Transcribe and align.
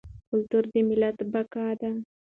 کلتور 0.29 0.63
د 0.73 0.75
ملت 0.89 1.17
بقا 1.31 1.67
ده. 1.81 1.91